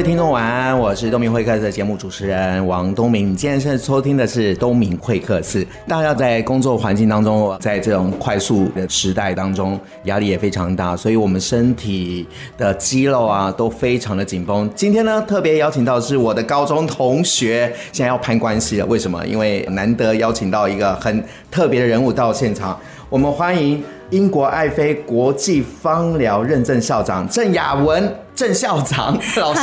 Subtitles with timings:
[0.00, 3.32] 位听众晚安，我是东明会客室的节目主持人王东明。
[3.32, 5.62] 你今天现在收听的是东明会客室。
[5.86, 14.70] 大家在工作环境当中，在这种快速的时代当中，压力也非常大，所以我们身体的肌肉啊都非常的紧绷。
[14.74, 18.86] 今天呢，特别邀请到的是我的高中同学，现在要攀关系了。
[18.86, 19.22] 为什么？
[19.26, 22.80] 因为难得邀请到一个很特别的人物到现场，
[23.10, 28.10] 我们欢迎英国爱妃国际芳疗认证校长郑雅文。
[28.34, 29.60] 郑校长 老师，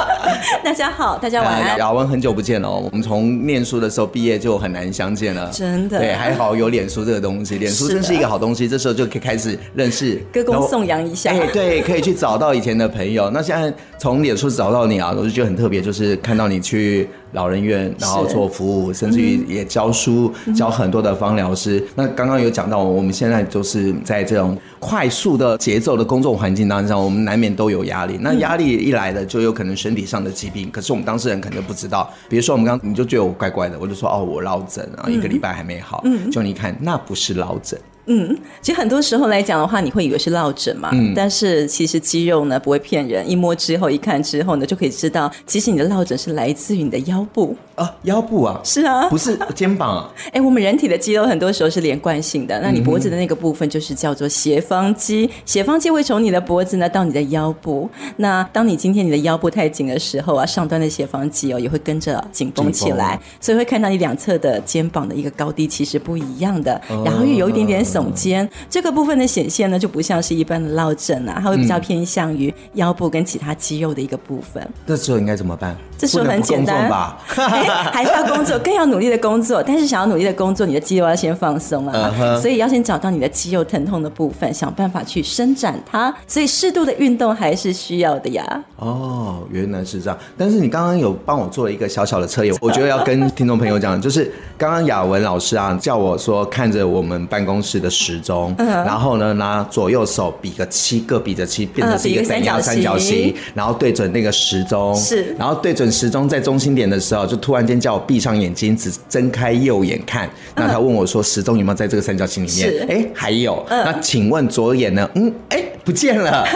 [0.62, 1.78] 大家好，大家晚安。
[1.78, 5.98] 雅文很久不见了，我们从念书的时候毕业就很难相见了，真的。
[5.98, 8.68] 对，还好有脸书这个东西，脸书真是一个好东西。
[8.68, 11.30] 这时候就可以开始认识，歌功颂扬一下。
[11.30, 13.30] 哎，对，可以去找到以前的朋友。
[13.30, 21.82] 那现在从脸书找到你啊，我就觉得很特别，就是看到你去老人院，然后做服务，甚至于也教书，教很多的芳疗师。
[21.94, 28.18] 那刚刚有讲到，我们现在就是在这种快速的节奏的工作环境当中，我们难免都有压力。
[28.20, 30.70] 那压力一来了，就有可能身体上的疾病。
[30.70, 32.10] 可是我们当事人可能不知道。
[32.28, 36.00] 比如说，我们刚你就觉得我怪怪的，我就说哦，我落枕啊，一个礼拜还没好。
[36.04, 37.78] 嗯，就你看，那不是落枕。
[38.06, 40.90] 嗯，其实很多时候来讲的话，你会以为是落枕嘛。
[40.92, 41.12] 嗯。
[41.14, 48.60] 但是其实肌肉呢不会骗人，一摸之后一看之后呢，就可以知道，其实你的落枕是来自于你的腰部啊，腰部啊。
[48.64, 49.08] 是啊。
[49.08, 50.12] 不是肩膀啊。
[50.32, 57.88] 哎，我们人体的肌肉很多时候是连贯性的，那你脖子的那个部分就是叫做斜方肌，斜方肌会从你的脖子呢到你的腰部。
[58.16, 67.84] 那当你今天你的腰部太紧的时候啊，上端的斜方肌哦也会跟着紧绷起来，所以会看到你两侧的肩膀的一个高低其实不一样的，哦、然后又有一点点。
[67.92, 74.66] 耸肩这个部分的显现呢，就不像是一般的落枕啊，它会比较偏向于腰部跟其他肌肉的一个部分。
[74.86, 75.76] 这时候应该怎么办？
[75.98, 77.18] 这时候很简单吧？
[77.26, 79.62] 还是要工作，更要努力的工作。
[79.62, 82.40] 但是想要努力的工作，你的肌肉要先放松啊，uh huh.
[82.40, 86.12] 所以要先找到你的肌肉疼痛的部分，想办法去伸展它。
[86.26, 88.64] 所以适度的运动还是需要的呀。
[88.76, 90.18] 哦，原来是这样。
[90.36, 110.30] 但是你刚刚有帮我做了一个小小的测验，我觉得要跟听众朋友讲，就是刚刚雅文老师啊叫我说看着我们办公室的时钟，然后呢拿左右手比个七，各比着七，变成是一个等腰三角形，然后对准那个时钟，是，然后对准时钟在中心点的时候，就突然间叫我闭上眼睛，只睁开右眼看。
[110.54, 112.86] 那他问我说时钟有没有在这个三角形里面？
[112.88, 113.66] 哎，还有。
[113.68, 115.10] 那请问左眼呢？
[115.16, 116.46] 嗯，哎，不见了。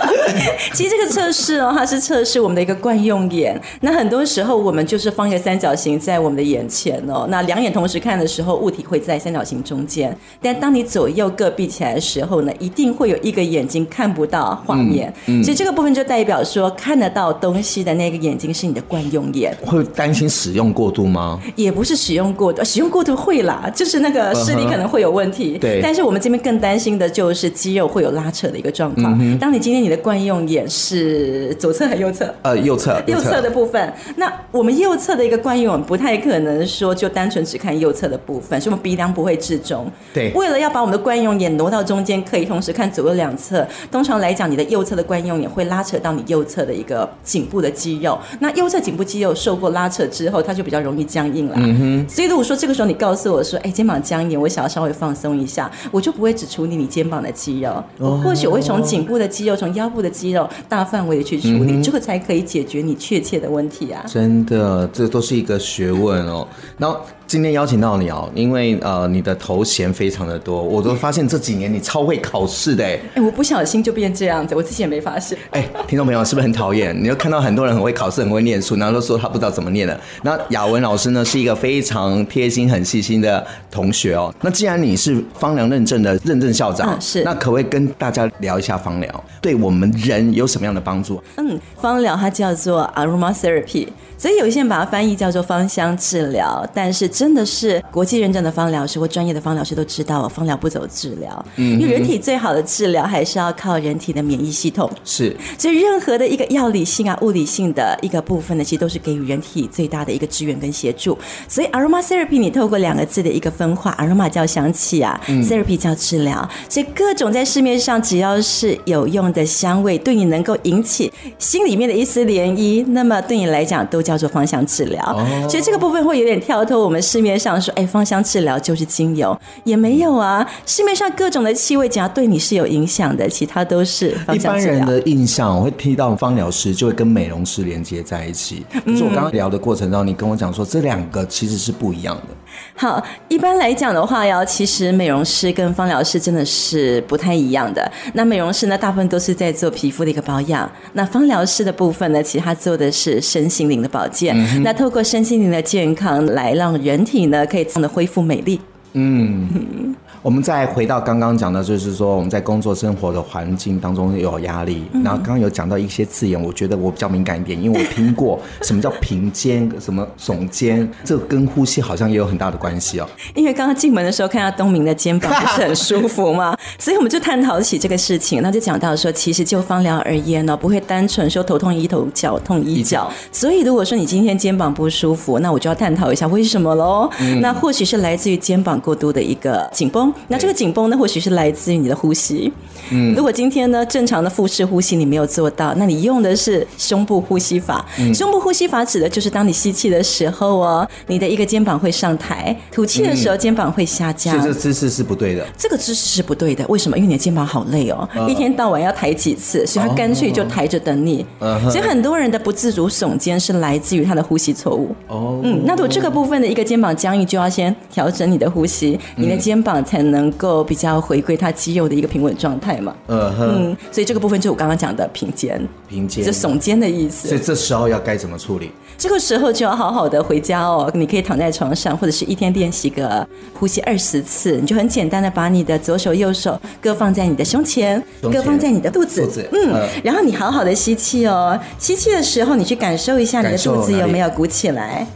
[0.72, 3.60] 其实这个测试哦，它是测试我们的一个惯用眼。
[3.80, 10.16] 那很多时候我们就是放一个三角形在我们的眼前哦，那两眼同时看的时候，物体会在三角形中间。
[10.40, 15.12] 但当你左右各闭起来的时候呢，一定会有一个眼睛看不到画面。
[15.26, 19.56] 嗯，嗯，所以这个部分就代表说，看得到东西的那个眼睛是你的惯用眼。
[19.66, 21.40] 会担心使用过度吗？
[21.56, 25.58] 也不是使用过度，使用过度会啦，就是那个视力可能会有问题。
[25.58, 25.80] 对。
[25.82, 29.18] 但是我们这边更担心的就是肌肉会有拉扯的一个状况。
[29.20, 29.36] 嗯。
[29.38, 32.32] 当你今天你的惯用眼是左侧还是右侧？
[32.42, 33.02] 呃，右侧。
[33.06, 39.90] 右侧的部分，那我们右侧的一个惯用眼不太可能说就单纯只看右侧的部分，所以我们鼻梁不会至中。
[40.12, 40.30] 对。
[40.34, 43.66] 为了要把我们的惯用眼挪到中间，可以同时看左右两侧。
[43.90, 48.18] 通常来讲，你的右侧的惯用眼会拉扯到你右侧的一个颈部的肌肉。
[48.40, 51.54] 那右侧颈部肌肉受过拉扯之后，它就比较容易僵硬了。
[51.56, 52.08] 嗯哼。
[52.08, 64.04] 所以如果说这个时候你告诉我说，哎，肩膀僵硬，我想要稍微放松一下，我就不会只处理你肩膀的肌肉，哦、或许我会从颈部的肌肉、从腰部的肌肉大范围的去处理，嗯、这个才可以解决你确切的问题啊。
[64.06, 66.46] 真的，这都是一个学问哦。
[66.76, 67.00] 然后。
[67.30, 72.98] 今天邀请到你哦，因为呃，你的头衔非常的多，我都发现这几年你超会考试的哎。
[73.14, 75.38] 哎，我不小心就变这样子，我自己也没发现。
[75.52, 76.92] 哎，听众朋友是不是很讨厌？
[77.00, 80.00] 你就看到很多人很会考试，很会念书，然后都说他不知道怎么念的。
[80.24, 84.34] 那雅文老师呢，是一个非常贴心、很细心的同学哦。
[84.40, 91.22] 那既然你是芳疗认证的认证校长，嗯、是，那可不可以跟大家聊一下芳疗对我们人有什么样的帮助？
[91.36, 93.86] 嗯，芳疗它叫做 aromatherapy，
[94.18, 97.08] 所以有一些人把它翻译叫做芳香治疗，但是。
[97.20, 104.90] 真的是国际认证的芳疗师或专业的芳疗师都知道，芳疗不走治疗，嗯，因为人体最好的治疗还是要靠人体的免疫系统。
[105.04, 111.18] 是，所以任何的一个药理性啊、物理性的一个部分呢，其实都是给予人体最大的一个支援跟协助。
[111.46, 125.04] 所以 aromatherapy 你透过两个字的一个分化，aroma 叫香气啊、嗯、，therapy 叫治疗，所以各种在市面上只要是有用的香味，对你能够引起心里面的一丝涟漪，那么对你来讲都叫做芳香治疗。
[125.04, 126.98] 哦、所以这个部分会有点跳脱我们。
[127.10, 130.48] 市面上说，哎，芳香治疗就是精油，也没有啊。
[130.64, 134.76] 市面上各种的气味，只要对你是有影响的，其他都是芳香治疗。
[134.76, 138.64] 一般人的印象，我会听到芳疗师就会跟美容师连接在一起。
[138.84, 142.34] 可是我刚刚聊的过程中，你跟我讲说，这两个其实是不一样的。
[142.74, 147.90] 好，一般来讲的话，要其实美容师跟芳疗师真的是不太一样的。
[148.14, 154.34] 那美容师呢，大部分都是在做皮肤的一个保养；那芳疗师的部分呢，其实他做的是身心灵的保健。
[154.36, 158.60] 嗯、那透过身心灵的健康，来让人体呢可以这样的恢复美丽。
[158.94, 159.94] 嗯。
[160.22, 173.08] 我们再回到刚刚讲的，就是说我们在工作生活的环境当中有压力，然后刚刚有讲到一些字眼，我觉得我比较敏感一点，因为我听过 什么叫平肩，什么耸肩，这跟呼吸好像也有很大的关系哦。
[173.34, 187.08] 因为刚刚进门的时候看到东明的肩膀不是很舒服嘛， 所以我们就探讨起这个事情，那就讲到说，其实就方疗而言呢，不会单纯说头痛医头，脚痛医脚，所以如果说你今天肩膀不舒服，那我就要探讨一下为什么喽。
[187.20, 190.09] 嗯、那或许是来自于肩膀过度的一个紧绷。
[190.28, 192.52] 那这个紧绷呢，或许是来自于你的呼吸。
[192.92, 197.84] 嗯，如果今天呢，正常的腹式呼吸你没有做到，那你用的是胸部呼吸法。
[197.98, 204.34] 嗯，胸部呼吸法指的就是当你吸气的时候哦，你的一个肩膀会上抬；吐气的时候，肩膀会下降。
[204.34, 205.46] 所以这个姿势是不对的。
[205.56, 206.96] 这个姿势是不对的，为什么？
[206.96, 211.24] 因为你的肩膀好累哦，一天到晚要抬几次，所以他干脆就抬着等你。
[211.70, 214.94] 所以很多人的不自主耸肩是来自于他的呼吸错误。
[215.06, 222.94] 哦，嗯，那如果这个部分的一个肩膀僵硬，就要先调整你的呼吸，你的肩膀才能够比较回归它肌肉的一个平稳状态嘛。
[223.08, 227.28] 嗯哼，嗯，所以这个部分就是我刚刚讲的平肩，平肩，就耸肩的意思。
[227.28, 228.70] 所以这时候要该怎么处理？
[228.98, 234.58] 这个时候就要好好的回家哦，你可以躺在床上，或者是一天练习个呼吸二十次。
[234.60, 245.06] 你就很简单的把你的左手右手各放在你的胸前，胸前各放在你的肚子，肚子嗯，嗯，然后你好好的吸气哦，吸气的时候你去感受一下你的肚子有没有鼓起来。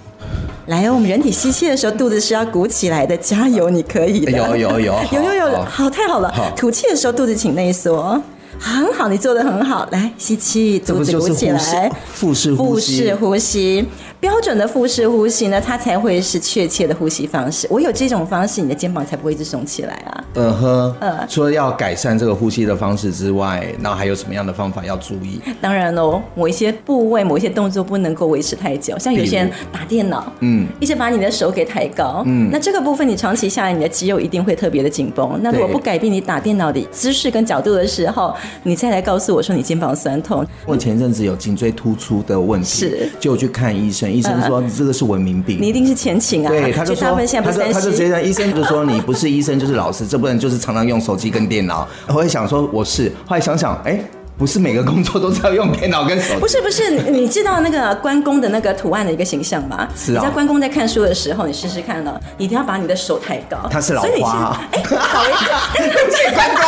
[0.67, 4.33] 来哦，我们人体吸气的时候，肚子是要鼓起来的，加油，你可以的。
[4.33, 6.33] 有有有，有有有，好，太好了。
[6.33, 8.19] 好，吐气的时候，肚子请内缩，
[8.59, 9.87] 很好，你做的很好。
[9.91, 13.85] 来，吸气，肚子鼓起来，腹式呼吸，腹式呼吸。
[14.21, 17.67] 标准的腹式呼吸呢，它才会是确切的呼吸方式。
[17.71, 20.25] 我有这种方式，你的肩膀才不会一直耸起来啊。
[20.37, 25.43] 嗯哼，呃，除了要改善这个呼吸的方式之外，那还有什么样的方法要注意？
[25.61, 35.39] 当然喽，某一些部位、某一些动作不能够维持太久，像有些人打电脑，嗯，一直把你的手给抬高，嗯，那这个部分你长期下来，你的肌肉一定会特别的紧绷。
[35.43, 44.11] 那如果不改变你打电脑的姿势跟角度的时候，你再来告诉我说你肩膀酸痛，我前阵子有颈椎突出的问题，是，就去看医生。
[44.11, 46.49] 医生说你这个是文明病，你一定是前倾啊。
[46.49, 51.87] 对，他就说，他就他就觉得医生就说你不是医生就是老师，这不能就是常常用手机跟电脑。
[52.09, 54.01] 我会想说我是，后来想想，哎。
[54.37, 56.41] 不是每个工作都是要用电脑跟手机。
[56.41, 59.87] 不是不是，你知道那个关公的那个图案的一个形象吗？
[59.95, 60.19] 是啊。
[60.19, 63.57] 你在关公在看书的时候，你试试看了，你一定要把你的手抬高。
[63.71, 64.61] 他是老花。
[64.73, 65.95] 哎，好一点。
[66.11, 66.65] 谢关公。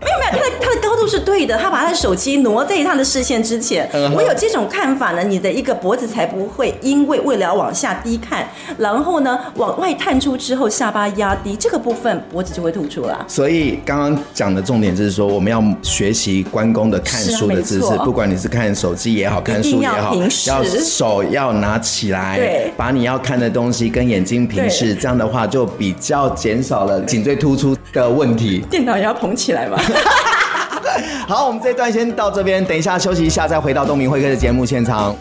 [0.00, 3.88] 没有没有，他的他的高度是对的，他把他的手机挪在他的视线之前。
[4.14, 8.48] 我有这种看法呢，你的一个脖子才不会因为为了往下低看，
[8.78, 13.24] 然后呢往外探出之后下巴压低，这个部分脖子就会突出了。
[13.26, 15.60] 所以刚刚讲的重点就是说，我们要。
[15.96, 20.14] 学习关公的看书的姿势，不管你是看手机也好，看书也好，
[20.46, 28.62] 要手要拿起来，对，把你要看的东西跟眼睛平视，这样的话就比较减少了颈椎突出的问题。
[28.70, 29.80] 电脑也要捧起来嘛。
[31.26, 35.16] 好，我们这段先到这边，等一下休息一下，再回到东明会客的节目现场。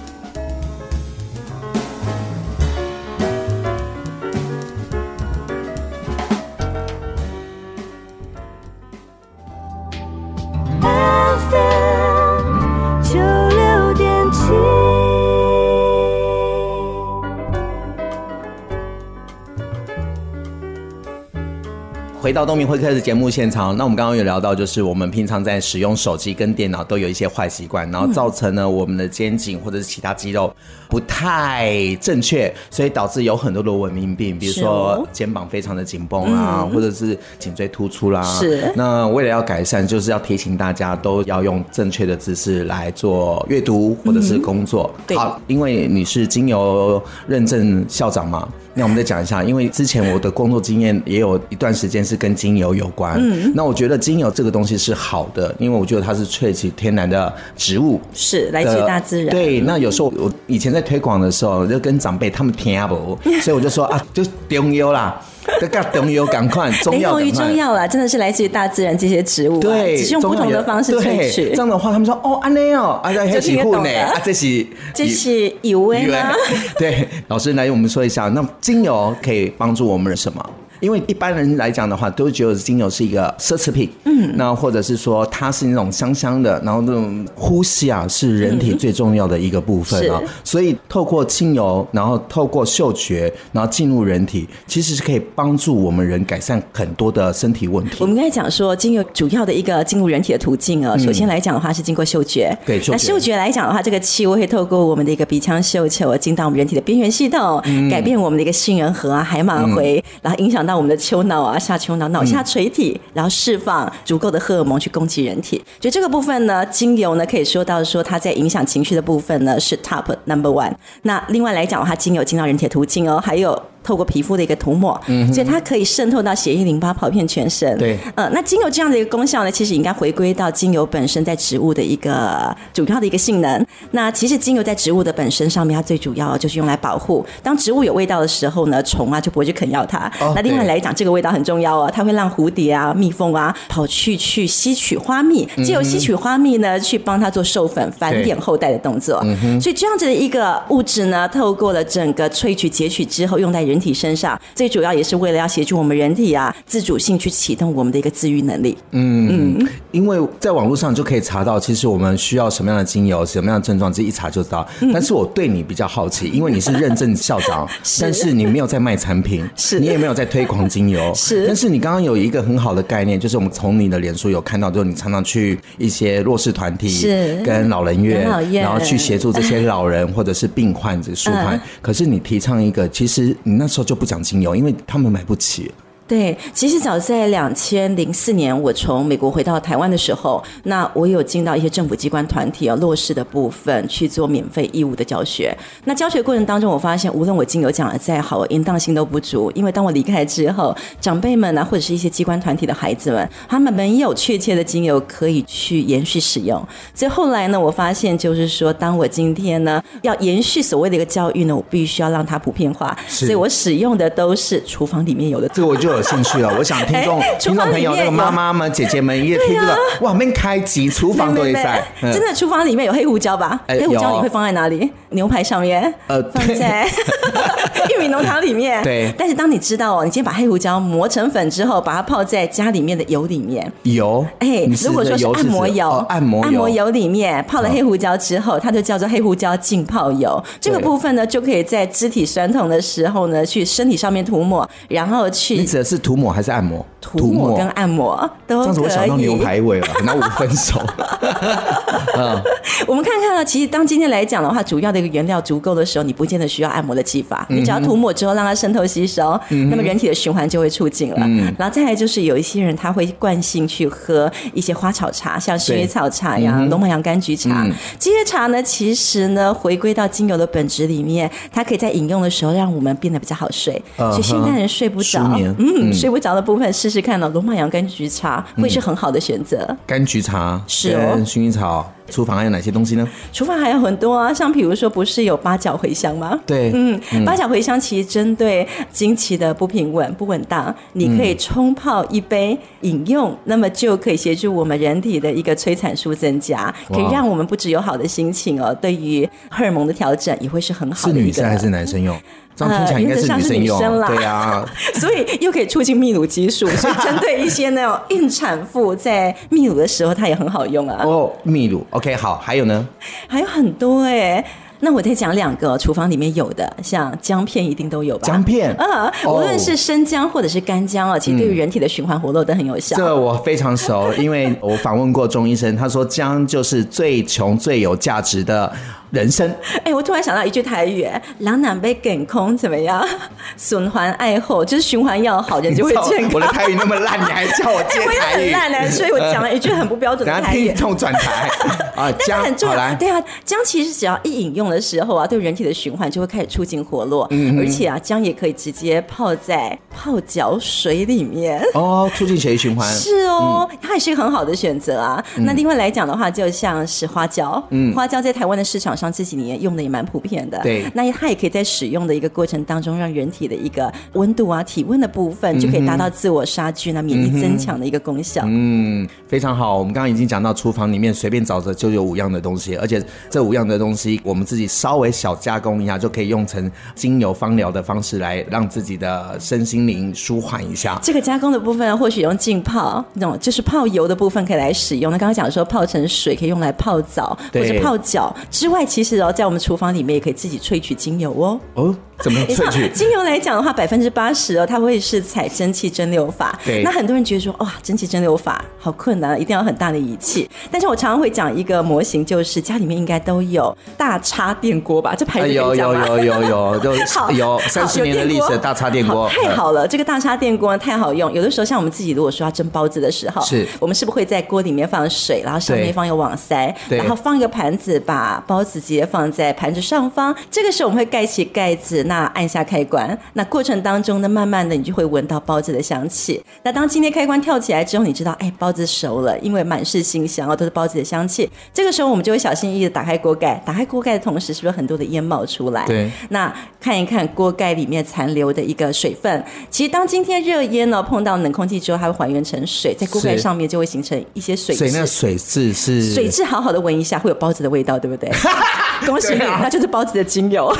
[22.25, 30.51] 回到东明会客的节目现场，那我们刚刚有聊到，就是我们平常在使用手机跟电脑都有一些坏习惯，然后造成了我们的肩颈或者是其他肌肉
[30.89, 38.23] 不太正确，所以导致有很多的文明病，比如说肩膀非常的紧绷啊，或者是颈椎突出啦。
[38.23, 38.73] 是。
[38.75, 44.91] 那为了要改善，就是要提醒大家都要用正确的姿势来做阅读或者是工作。
[45.05, 45.15] 对。
[45.15, 52.15] 好，因为你是精油认证校长嘛，那我们再讲一下，因为之前我的工作经验也有一段时间是。
[52.25, 53.19] 跟精油有关。
[53.19, 59.29] 嗯，那我觉得精油这个东西是好的，因为我觉得它是萃取天然的植物，是来自大自然。
[59.35, 65.21] 对，那有时候我以前在推广的时候，就跟长辈他们听不， 所以我就说啊，就中药啦。
[65.59, 71.49] 这个 中药赶快，中药于中药啦，真的是来自于大自然这些植物，对，只是用不同的方式萃取。
[71.49, 76.33] 这样的话，他们说哦，安内哦，啊，这是护呢，啊，这是 这是油味吗？
[76.77, 80.49] 对，老师来，我们说一下，那精油可以帮助我们什么？
[80.79, 90.19] 因为一般人来讲的话，都觉得精油是一个奢侈品，嗯，那或者是说它是那种香香的，然后那种呼吸啊，是人体最重要的一个部分啊。
[90.21, 97.97] 嗯、所以透过精油，然后透过嗅觉，然后进入人体，其实是可以帮助我们人改善很多的身体问题。
[97.99, 102.91] 我们刚才讲说，精油主要的一个进入人体的途径啊，嗯、首先来讲的话是经过嗅觉，对，嗅觉。
[102.91, 111.59] 那嗅觉来讲的话，这个气味会透过我们的一个鼻腔嗅球进到我们人体的边缘系统，嗯、改变我们的一个杏仁核啊、海马回，嗯、然后影响到我们的丘脑啊。
[111.59, 115.63] 下丘脑、脑下垂体，然后释放足够的荷尔蒙去攻击人体。
[115.79, 120.73] 就这个部分呢，精油呢可以说到说它在影响情绪的部分呢是 top number one。
[121.03, 123.61] 那另外来讲的话，精油进到人体的途径哦，还有。
[123.85, 127.77] 透过皮肤的一个涂抹，嗯、所以它可以渗透到血液、淋巴，跑遍全身。
[127.77, 133.65] 对，呃，那精油这样的一个功效呢，其实应该回归到精油本身在植物的一个主要的一个性能。
[133.91, 137.23] 那其实精油在植物的本身上面，它最主要就是用来保护。
[137.43, 140.11] 当植物有味道的时候呢，虫啊就不会去啃咬它。
[140.19, 149.23] 哦、那另外来讲，这个味道很重要哦，它会让蝴蝶啊、蜜蜂啊跑去去吸取花蜜，借由吸取花蜜呢，去帮它做授粉、繁衍后代的动作。
[149.61, 154.39] 所以这样子的一个物质呢，透过了整个萃取、截取之后，用在人体身上。
[154.53, 158.77] 最主要也是为了要协助我们人体啊，自主性去启动我们的一个自愈能力。
[158.91, 164.67] 嗯嗯，因为在网络上就可以查到，其实我们需要什么样的精油，什么样的症状，这一查就知道。
[164.93, 171.45] 但是我对你比较好奇，因为你是认证校长， 是但是你没有在卖产品，是你也没有在推广精油，是。
[171.47, 181.59] 但是你刚刚有一个很好的概念，就是我们从你的脸书有看到，就是你常常去一些弱势团体，是跟老人院，然后去协助这些老人或者是病患者舒缓。
[181.81, 185.71] 可是你提倡一个，其实你那那时候就不讲精油，因为他们买不起。
[186.07, 195.57] 对，其实早在两千零四年，我从美国回到台湾的时候，那我有进到一些政府机关团体啊，弱势的部分去做免费义务的教学。
[195.85, 206.63] 那教学过程当中，我发现无论我精油讲的再好，淫荡性都不足，因为当我离开之后，长辈们啊，或者是一些机关团体的孩子们，他们没有确切的精油可以去延续使用。
[206.93, 215.49] 所以后来呢，我发现就是说，当我今天呢要延续所谓的一个教育呢，我必须要让它普遍化，所以我使用的都是厨房里面有的。
[215.49, 215.94] 这我就。
[215.95, 221.83] 有兴趣了， 我想听众、听众朋友、那个妈妈们、姐姐们也听这个，哇，没开机，厨房都在。
[222.01, 223.59] 真的，厨房里面有黑胡椒吧？
[223.67, 224.91] 黑胡椒你会放在哪里？
[225.15, 225.93] 牛排上面？
[226.07, 226.87] 呃，放在
[227.95, 228.83] 玉米浓汤里面。
[228.83, 229.11] 对。
[229.17, 233.71] 但是当你知道哦，你今天把黑胡椒磨成粉之后，把它泡在家里面的油里面。
[233.83, 234.25] 油？
[234.39, 240.41] 哎，如果说是按摩油，按摩按摩油里面泡了黑胡椒之后，它就叫做黑胡椒浸泡油。
[240.59, 245.55] 这个部分呢，就可以在肢体酸痛的时候呢，去身体上面涂抹，然后去。
[245.55, 246.85] 你指的是涂抹还是按摩？
[247.11, 248.65] 涂抹跟按摩都可以。
[248.65, 250.81] 这样子我想到牛排味了，那我分手。
[252.17, 252.41] 嗯，
[252.87, 261.17] 我们看看啊，其实当今天来讲的话，主要的一个原料足够的时候，你不见得需要按摩的技法，你只要涂抹之后让它渗透吸收，那么人体的循环就会促进了。
[261.57, 267.67] 然后再来就是有一些人他会惯性去喝一些花草茶，像薰衣草茶呀、龙马洋甘菊茶。
[267.99, 273.81] 这些茶呢，其实呢回归到精油的本质里面，它可以在饮用的时候让我们变得比较好睡。
[273.97, 275.55] 所以现代人睡不着，嗯。
[275.57, 277.29] 嗯、睡不着的部分，试试看哦。
[277.33, 279.75] 罗马洋甘菊茶会是很好的选择。
[279.85, 281.91] 甘菊茶是哦，薰衣草。
[282.09, 283.07] 厨房还有哪些东西呢？
[283.33, 286.39] 厨房还有很多啊，像比如说，不是有八角茴香吗？
[286.45, 301.13] 对，嗯，八角茴香其实针对经期的不平稳、不稳当，你可以冲泡一杯饮用，嗯、那么就可以协助我们人体的一个催产素增加，可以让我们不只有好的心情哦，对于荷尔蒙的调整也会是很好的。
[301.13, 302.15] 是女生还是男生用？
[302.57, 311.03] 这样听起来应该是女生用，呃、对啊， 所以又可以促进泌乳激素，所以针对一些那种孕产妇在泌乳的时候，它也很好用啊。
[311.03, 312.85] 哦，泌乳，OK，好，还有呢？
[313.27, 314.45] 还有很多哎、欸。
[314.81, 318.27] 那我再讲两个厨房里面有的，像姜片一定都有吧？
[318.27, 322.95] 姜片，啊，无论是生姜或者是干姜啊，其实对于人体的循环活络都很有效。
[322.97, 328.71] 这我非常熟，因为我访问过钟医生，他说姜就是最穷最有价值的
[329.15, 329.51] 人生。
[329.83, 331.07] 哎，我突然想到一句台语，
[331.39, 333.03] 两两杯健康怎么样？
[333.57, 336.31] 循环爱好就是循环要好，人就会健康。
[336.33, 338.07] 我的台语那么烂，你还叫我接台 语？
[338.07, 340.67] 我也很烂呢，所以我讲了一句很不标准的 台语。
[340.67, 341.49] 听众转台
[341.95, 342.95] 啊，姜很重要。
[342.95, 347.25] 对啊，姜其实只要一饮用的时候啊，对人体的循环就会开始促进活络。
[347.31, 352.91] 嗯，而且啊，姜也可以直接泡在泡脚水里面哦，促进血液循环。
[352.93, 355.23] 是哦，它也是一个很好的选择啊。
[355.37, 360.59] 那另外来讲的话，就像是花椒，嗯，花椒在台湾的市场上这几年用的也蛮普遍的。
[360.61, 368.43] 对，那它也可以在使用的一个过程当中，让人体的一个温度啊、体温的部分就可以达到自我杀菌啊、免疫增强的一个功效。
[368.45, 369.77] 嗯，非常好。
[369.77, 380.99] 我们刚刚已经讲到，厨房里面随便找着就有五样的东西，而且这五样的东西，我们自己稍微小加工一下，就可以用成精油芳疗的方式来让自己的身心灵舒缓一下。
[381.01, 385.11] 这个加工的部分，或许用浸泡那种，就是泡油的部分可以来使用。
[385.11, 391.59] 那刚刚讲说泡成水可以用来泡澡或者泡脚之外，其实哦，在我们厨房里面也可以自己萃取精油哦。
[391.73, 391.93] 哦。
[392.17, 392.87] 怎么萃取？
[392.95, 396.57] 精油来讲的话，百分之八十哦，它会是采蒸汽蒸馏法。
[396.63, 396.81] 对。
[396.81, 400.49] 那很多人觉得说，哇，蒸汽蒸馏法好困难，一定要很大的仪器。
[400.71, 405.13] 但是我常常会讲一个模型，就是家里面应该都有大插电锅吧？
[405.13, 406.95] 这牌子有有有有有，就
[407.33, 409.27] 有三十年的历史的大插电锅。
[409.27, 411.29] 太好了，这个大插电锅太好用。
[411.33, 420.33] 有的时候像我们自己如果说要蒸包子的时候，是我们是不是会在锅里面放水，然后上面放一个网塞，然后放一个盘子，把包子直接放在盘子上方。
[420.49, 422.85] 这个时候我们会盖起盖子，那按下开。
[422.85, 426.41] 关，那过程当中呢，慢慢的你就会闻到包子的香气。
[426.63, 431.49] 那当今天开关跳起来之后，你知道，哎，包子熟了，因为满是馨香哦，都是包子的香气。
[431.73, 435.85] 这个时候我们就会小心翼翼的打开锅盖，打开锅盖的同时，是不是很多的烟冒出来？
[435.87, 436.11] 对。
[436.29, 444.75] 那看一看锅盖里面残留的一个水分，其实当今天热烟呢碰到冷空气之后，它会还原成水，在锅盖上面就会形成一些水。
[444.75, 448.29] 水那水质是水质，好好的闻一下会有包子的味道，对不对？
[449.05, 450.73] 恭喜你，那就是包子的精油。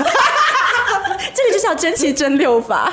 [1.33, 2.91] 这个就叫真七真六法。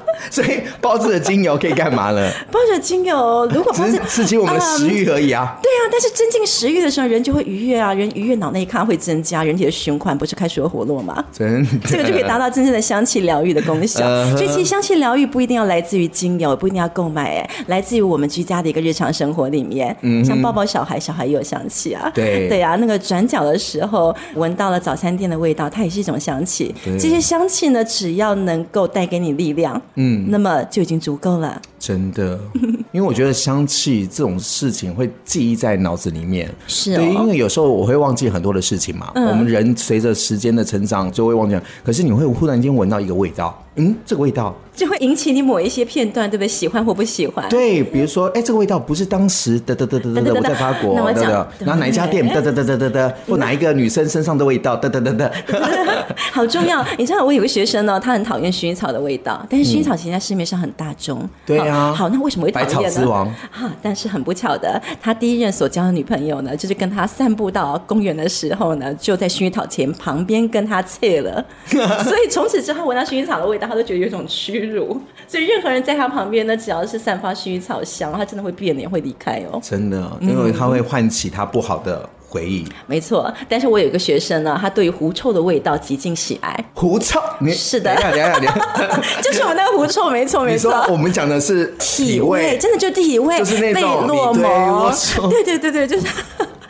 [0.30, 2.30] 所以包子的精油可以干嘛呢？
[2.50, 5.58] 包子的精油，如果包子刺激我们的食欲而已啊。
[5.62, 11.24] 对啊，但是增进食欲的时候，人就会愉悦啊，人愉悦，脑内咖会增加，人体的循环不是开始会活络吗？
[11.32, 14.02] 真的，这个就可以达到真正的香气疗愈的功效。
[14.12, 14.36] Uh-huh.
[14.36, 19.94] 所以其实香气疗愈不一定要来自于精油，不一定要购买，哎，来自于我们居家的一个日常生活里面。
[20.02, 22.10] 嗯，像抱抱小孩，小孩也有香气啊。
[22.14, 26.74] 对对啊，那个转角的时候闻到了早餐店的味道，它也是一种香气。
[26.98, 31.02] 这些香气呢，只要能够带给你力量，嗯，那么就已经。
[31.02, 32.38] 足够了，真的，
[32.92, 36.48] 因为我觉得香气这种事情会记忆在脑子里面。
[36.68, 39.10] 是、哦，对，因为有时候我会忘记很多的事情嘛。
[39.16, 44.54] 嗯、我们人随着时间的成长就会忘记，可是你会忽然间闻到一个味道，嗯，这个味道。
[44.74, 46.48] 就会引起你某一些片段，对不对？
[46.48, 47.46] 喜欢或不喜欢？
[47.50, 51.24] 对，比如说，哎，这个味道不是当时的的的的的我在法国，对对，
[51.58, 55.32] 然后哪一家店的的的的的的，或哪一个女生身上的味道，的的的的，
[56.32, 56.82] 好重要。
[56.96, 61.28] 你知道，我有个学生呢，他很讨厌薰衣草的味道，但是薰衣草其实在市面上很大众。
[61.44, 61.92] 对呀。
[61.92, 62.76] 好，那为什么会讨厌呢？
[62.76, 63.32] 百草之王。
[63.50, 75.00] 哈，但是很不巧的，他第一任所交的女朋友呢，就是跟他散步到公园的时候呢，就在薰衣草前旁边跟他切了， 所以从此之后闻到薰衣草的味道，他都觉得有一种屈辱。
[75.28, 75.52] 所以。
[75.52, 79.60] 任何人在他旁边呢，只要是散发薰衣草香，他真的会变脸，会离开哦。
[79.62, 82.62] 真的，因为他会唤起他不好的回忆。
[82.62, 86.64] 嗯、没错，但是我有一个学生呢，他对于狐臭的味道极尽喜爱。
[86.72, 87.20] 狐臭？
[87.38, 88.54] 你是的，等一下，等下，
[89.22, 90.72] 就是我们那个狐臭，没错，没错。
[90.88, 94.94] 我们讲的是体味，真的就体味，就是那种费洛蒙。
[95.28, 96.06] 对对对对，就是。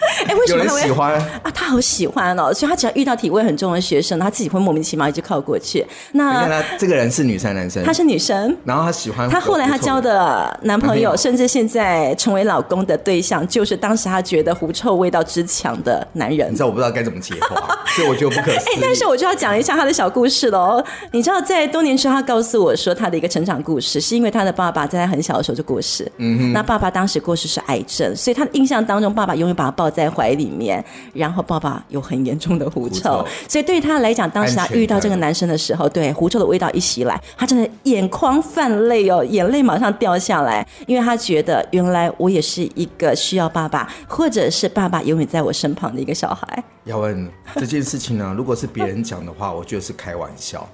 [0.27, 1.51] 哎，为什么他会喜欢啊？
[1.55, 5.85] 他好喜欢哦，所以他只要遇到体味很重的学生，他自己会莫名其妙一直靠过去。
[6.13, 7.83] 那他这个人是女生男生？
[7.85, 9.29] 她是女生，然后她喜欢。
[9.29, 16.51] 她后来她交的男朋友，甚至现在成为老公的对象，就是当时她觉得狐臭味道之强的男人。
[16.51, 18.75] 你知道我不知道该怎么接话， 所以我觉得不可思议。
[18.77, 20.83] 哎，但是我就要讲一下他的小故事喽。
[21.13, 26.11] 你知道，在多年之后，他告诉我说，他的一个成长故事，是因为他的爸爸在他很小的时候就过世。
[26.19, 26.53] 嗯哼。
[26.53, 30.85] 那爸爸当时过世是癌症，所以他的印象当中，爸爸永远把他抱在怀里面。
[31.13, 46.65] 然后爸爸有很严重的狐臭，所以对他来讲，当时他遇到这个男生的时候，对狐臭的味道一袭来，他真的眼眶泛泪哦，眼泪马上掉下来，因为他觉得原来我也是一个需要爸爸，或者是爸爸永远在我身旁的一个小孩。
[46.85, 50.67] 要问这件事情呢、啊，如果是别人讲的话，我觉得是开玩笑，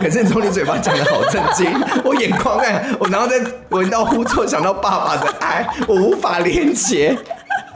[0.00, 1.70] 可是你从你嘴巴讲的好震惊，
[2.04, 3.36] 我眼眶哎，我然后再
[3.70, 7.16] 闻到狐臭，想到爸爸的爱，我无法连接。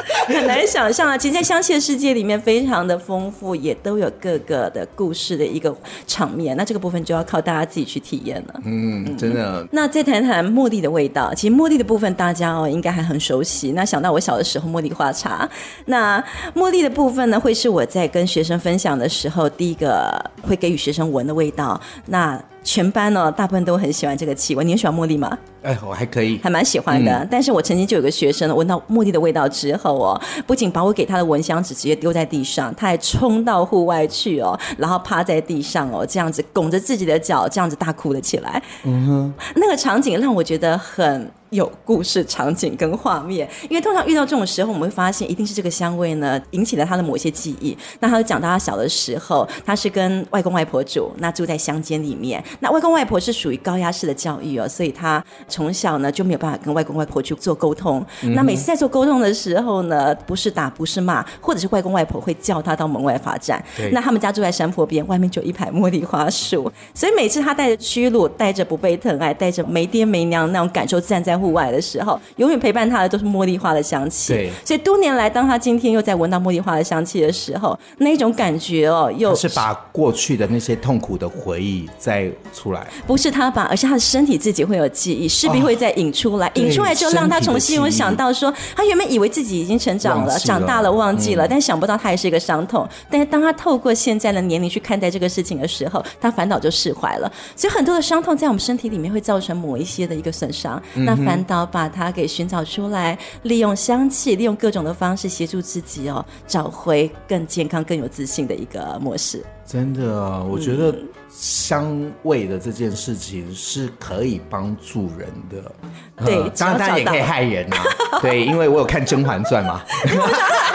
[0.29, 1.17] 很难想象啊！
[1.17, 5.75] 其实，在香气的世界里面，非常的丰富，也都有各个的故事的一个
[6.07, 6.57] 场面。
[6.57, 8.61] 那这个部分就要靠大家自己去体验了。
[8.65, 9.67] 嗯，真的。
[9.71, 13.73] 那再谈谈茉莉的味道，其实茉莉的部分大家哦应该还很熟悉。
[13.73, 15.49] 那想到我小的时候，茉莉花茶。
[15.87, 16.23] 那
[16.55, 21.81] 茉莉的部分呢，会是我在跟学生分享的时候，第一个会给予学生闻的味道。
[22.07, 24.63] 那全班呢，大部分都很喜欢这个气味。
[24.63, 25.39] 你也喜欢茉莉吗？
[25.63, 27.11] 哎，我还可以，还蛮喜欢的。
[27.11, 38.63] 嗯、但是我曾经就有个学生闻到茉莉的味道之后哦，不仅把我给他的蚊香纸直接丢在地上，他还冲到户外去哦，然后趴在地上哦，这样子拱着自己的脚，这样子大哭了起来。
[38.85, 41.31] 嗯哼，那个场景让我觉得很。
[41.51, 47.77] 有故事场景跟画面，因为通常遇到这种时候，我们会发现一定是这个香味呢引起了他的某些记忆。
[48.01, 52.43] 那他就讲到他小的时候，他是跟外公外婆住，那住在乡间里面。
[52.61, 58.05] 那外公外婆是属于高压式的教育哦，所以他从小呢就没有办法跟外公外婆去做沟通。
[58.23, 63.65] 嗯、那每次在做沟通的时候呢，不是打不是骂，或者是外公外婆会叫他到门外罚站。
[63.93, 74.33] 那他们家住在山坡边，外面就一排茉莉花树，所以每次他带着屈辱，带着不被疼爱，带着没爹没娘那种感受，站在户外的时候，永远陪伴他的都是茉莉花的香气。
[74.33, 82.87] 对，所以多年来，当他今天又在闻到茉莉花的香气的时候，那一种感觉哦，又是把过去的那些痛苦的回忆再出来。
[83.07, 92.89] 不是他把，而是他的身体自己会有记忆，势必会再引出来，引、哦、出来就让他重新有想到说，他原本以为自己已经成长了，了长大了，忘记了，嗯、但想不到他还是一个伤痛。
[93.11, 97.31] 但是当他透过现在的年龄去看待这个事情的时候，他烦恼就释怀了。
[97.57, 101.59] 所以很多的伤痛在我们身体里面会造成某一些的一个损伤，嗯、那反倒。
[101.71, 109.45] 把它给寻找出来，利用香气，利用各种的方式协助自己哦，找回更健康、更有自信的一个模式。
[109.67, 110.95] 真的啊，我觉得
[111.31, 115.73] 香味的这件事情是可以帮助人的。
[116.17, 117.85] 嗯、对，当然当然也可以害人啊。
[118.23, 119.83] 对，因为我有看《甄嬛传》嘛。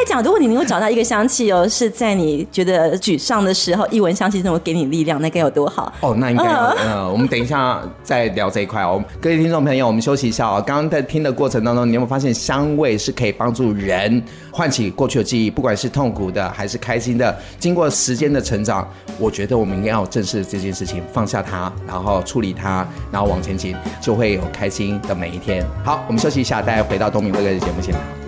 [0.00, 6.14] 我们常在讲，如果你能够找到一个香气哦，是在你觉得沮丧的时候，一闻香气就会给你力量，那该有多好哦！
[6.16, 9.02] 那应该，嗯、呃，我们等一下再聊这一块哦。
[9.20, 10.62] 各位听众朋友，我们休息一下哦。
[10.66, 25.62] 刚刚在听的过程当中，你有没有发现香味是可以帮助人唤起过去的记忆，不管是痛苦的还是开心的，经过时间的成长，我觉得我们应该要正视这件事情，放下它，然后处理它，然后往前进，就会有开心的每一天。
[25.84, 28.19] 好，我们休息一下，大家回到东明辉哥的节目现场。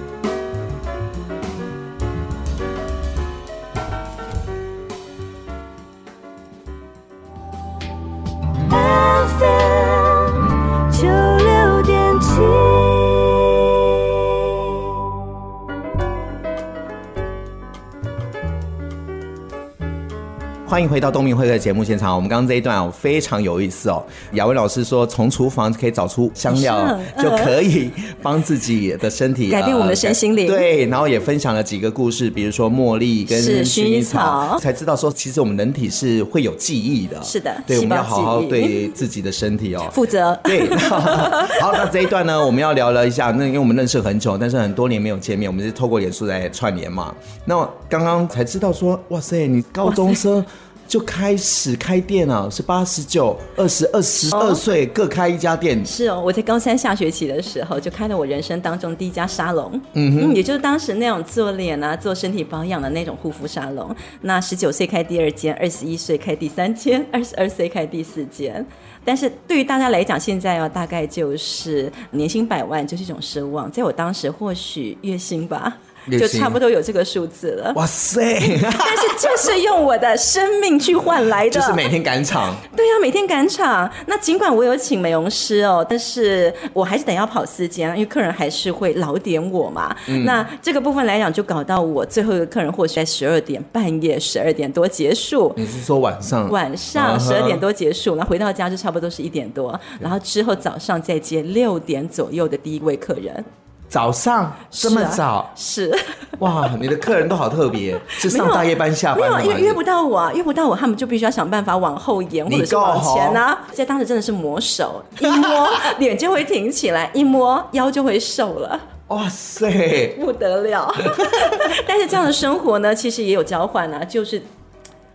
[20.82, 22.12] 欢迎回到东明会的节目现场。
[22.12, 24.04] 我们刚刚这一段哦，非常有意思哦。
[24.32, 27.88] 雅文老师说，从厨房可以找出香料，就可以
[28.20, 30.48] 帮自己的身体 改变我们的身心灵。
[30.48, 37.22] 对，然后也分享了几个故事，比如说茉莉跟薰衣草，才知道说，其实我们人体是会有记忆的。
[37.22, 40.36] 是的，对，我们要好好对自己的身体哦 负责。
[40.42, 47.14] 对，好，那这一段呢，我们要聊了一下，那因为我们认识很久，但是很多年没有见面，我们是透过脸书来串联嘛。
[47.44, 47.56] 那
[47.88, 50.44] 刚刚才知道说，哇塞，你高中生。
[50.92, 55.82] 就开始开店了，是八十九、二十二、十二岁各开一家店。
[55.86, 63.96] 是哦，我在高三下学期的时候就开了我人生当中第一家沙龙，嗯哼，也就是当时那种做脸啊、做身体保养的那种护肤沙龙。
[64.20, 68.62] 那十九岁开第二间，二十一岁开第三间， 二十二岁开第四间。
[69.02, 75.78] 但是对于大家来讲，现在哦，大概就是年薪百万就是一种奢望，在我当时或许月薪吧。
[76.10, 77.72] 就差不多有这个数字了。
[77.74, 78.22] 哇塞！
[78.62, 82.54] 但是就是用我的生命去换来的，就是每天赶场。
[82.76, 83.90] 对呀、啊，每天赶场。
[84.06, 89.94] 那尽管我有请美容师哦，但是我还是得要跑四间，因为客人还是会老点我嘛。
[90.08, 95.52] 嗯、那这个部分来讲，就搞到我最后一个客人或许在十二点半夜十二点多结束。
[95.56, 96.50] 你是说晚上？
[96.50, 103.44] 晚上十二点多结束，那、uh huh、回到家就差不多是一点多，然后之后早上再接六点左右的第一位客人。
[103.92, 105.94] 早上这么早是，
[106.38, 113.58] 哇，你的客人都好特别， 是上大夜班下班没有，约约不到我啊，约不到我，他们就必须要想办法往后延或者是往前啊。
[113.70, 118.80] 在当时真的是磨手， 一摸脸就会挺起来，一摸腰就会瘦了。
[119.08, 120.90] 哇塞，不得了！
[121.86, 124.42] 但是这样的生活呢，其实也有交换啊，就是。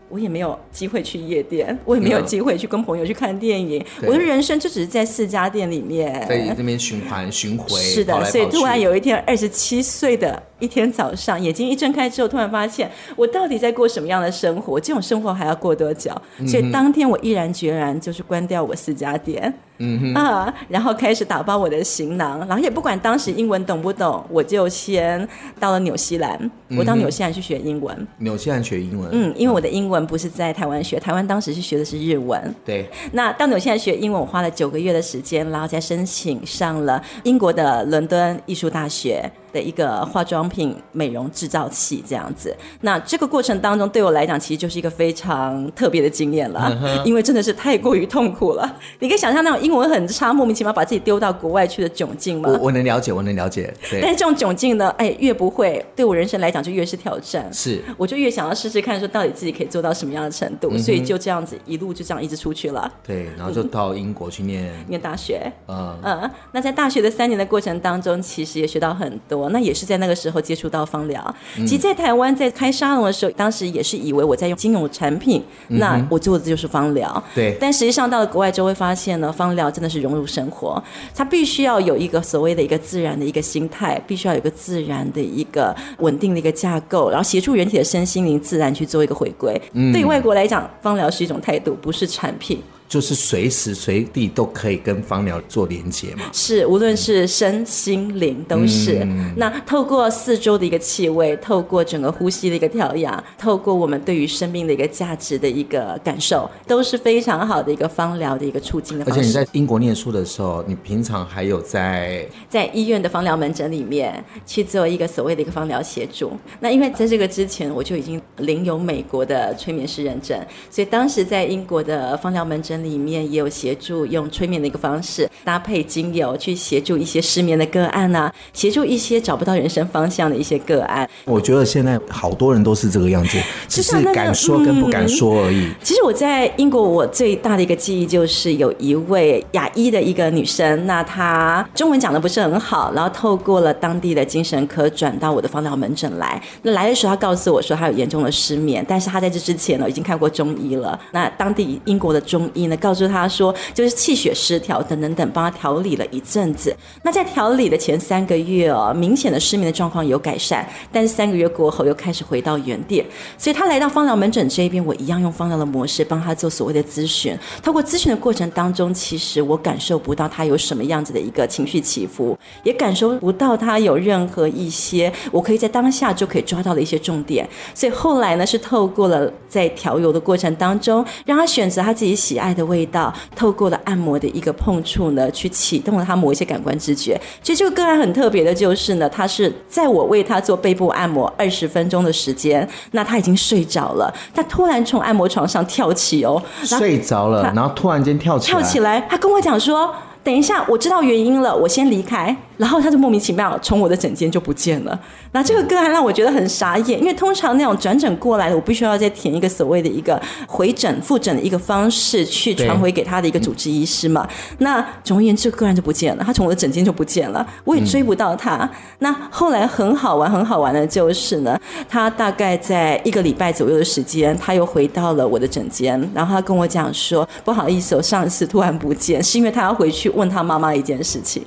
[0.09, 3.83] 我也没有机会去夜店，我也没有机会去跟朋友去看电影。
[4.03, 7.79] 我的人生就只是在四家店里面，在那边循环巡回。
[7.79, 14.79] 是的，所以突然有一天，二十七岁的一天早上，眼睛一睁开之后，突然发现我到底在过什么样的生活？
[14.79, 16.11] 这种生活还要过多久？
[16.47, 19.53] 所以当天我毅然决然就是关掉我四家店。
[19.79, 25.27] 嗯哼啊，然后开始打包我的行囊，然后也不管当时英文懂不懂，我就先
[25.59, 26.49] 到了纽西兰。
[26.75, 28.07] 我到纽西兰去学英文。
[28.17, 29.07] 纽西兰学英文。
[29.11, 32.55] 嗯，因为我的英文不是在台湾学，台湾当时是学的是日文。
[32.65, 32.89] 对。
[33.11, 39.31] 那到纽西兰学英文，我花了九个月的时间，然后再申请上了英国的伦敦艺术大学。
[39.51, 48.75] 的一个化妆品美容制造器这样子，那这个过程当中对我来讲，其实就是一个非常特别的经验了，因为真的是太过于痛苦了。
[48.99, 52.49] 你可以想象那种英文很差、莫名其妙把自己丢到国外去的窘境吗？
[52.49, 53.73] 我我能了解，我能了解。
[53.89, 54.01] 对。
[54.01, 57.47] 但是这种窘境呢，哎，越不会对我人生来讲就越是挑战。
[57.53, 57.81] 是。
[57.95, 62.91] 我就越想要试试看，说到底自己可以做到什么样的程度，所以就这样子一路就这样一直出去了。
[63.05, 65.51] 对，然后就到英国去念念大学。
[65.67, 69.36] 嗯嗯，那在大学的三年的过程当中，其实也学到很多。
[69.49, 70.41] 那也是在那个时候。
[70.47, 77.21] 接触到芳疗，其实在台湾在开沙龙的时候，当时也是以为我在用金融产品，嗯、那我做的就是芳疗。
[77.35, 80.81] 对，但实际上到了国外之后会发现呢，芳疗真的是融入生活，
[81.13, 89.59] 它必须要有一个所谓的一个自然的一个心态，必须要有一个自然的一个稳定的一个架构，然后协助人体的身心灵自然去做一个回归。
[89.73, 92.61] 嗯、对于外国来讲，芳疗是一种态度，不是产品。
[92.87, 96.23] 就是随时随地都可以跟芳疗做连接嘛？
[96.31, 98.99] 是，无论是身心灵都是。
[99.03, 109.19] 嗯、那透过四周的一个气味，透过整个呼吸的一个调养，透过我们对于生命的一个价值的一个感受，都是非常好的一个芳疗的一个促进的方式。
[109.19, 116.31] 而且你在英国念书的时候，你平常还有在在医院的芳疗门诊里面去做一个所谓的一个芳疗协助。
[116.61, 120.39] 那因为在这个之前，我就已经领有美国的催眠师认证，
[120.71, 122.76] 所以当时在英国的芳疗门诊。
[122.83, 131.09] 里面也有协助用催眠的一个方式搭配精油去协助一些失眠的个案啊，协助一些找不到人生方向的一些个案。
[131.25, 133.37] 我觉得现在好多人都是这个样子，
[133.67, 135.65] 只是敢说跟不敢说而已。
[135.65, 146.39] 嗯，其实我在英国，我最大的一个记忆就是有一位亚裔的一个女生，那她中文讲的不是很好，然后透过了当地的精神科转到我的芳疗门诊来。
[146.61, 150.99] 那来的时候，她告诉我说她有严重的失眠，但是她在这之前呢已经看过中医了。
[151.11, 152.66] 那当地英国的中医。
[152.75, 156.75] 告诉他说，就是气血失调等等等，帮他调理了一阵子。
[157.03, 163.05] 那在调理的前三个月哦，明显的失眠的状况有改善，但是三个月过后又开始回到原点。
[163.37, 167.37] 所以他来到芳疗门诊这边，我一样用芳疗的模式帮他做所谓的咨询。
[167.63, 177.47] 透过咨询的过程当中，其实我感受不到他有什么样子的一个情绪起伏，也感受不到他有任何一些我可以在当下就可以抓到的一些重点。
[177.73, 187.19] 所以后来呢，是透过了在调油的过程当中，让他选择他自己喜爱的味道，透过了按摩的一个碰触呢，去启动了他某一些感官知觉。
[187.41, 199.93] 其实这个个案很特别的，就是呢，他是在我为他做背部按摩二十分钟的时间，那他已经睡着了，他突然从按摩床上跳起哦，睡着了，然后突然间跳起来，跳起来，他跟我讲说。
[200.27, 202.35] 等一下，我知道原因了，我先离开。
[202.57, 204.99] 然后他就莫名其妙从我的枕间就不见了。
[205.31, 214.27] 那这个个案让我觉得很傻眼，因为通常那种转诊过来的，我必须要再填一个所谓的一个回诊复诊的一个方式去传回给他的一个主治医师嘛。
[214.57, 218.55] 那总而言之，个个案就不见了，他从我的枕间就不见了，我也追不到他。
[218.55, 231.43] 嗯、那后来很好玩，很好玩的就是呢，他大概在一个礼拜左右的时间，他又回到了我的枕间，然后他跟我讲说：“不好意思，我上一次突然不见，是因为他要回去。”问他妈妈一件事情，